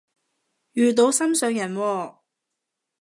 [0.71, 2.15] 遇到心上人喎？